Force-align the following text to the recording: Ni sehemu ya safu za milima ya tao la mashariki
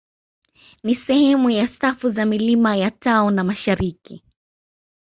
Ni 0.83 0.95
sehemu 0.95 1.49
ya 1.49 1.67
safu 1.67 2.09
za 2.11 2.25
milima 2.25 2.75
ya 2.75 2.91
tao 2.91 3.31
la 3.31 3.43
mashariki 3.43 4.23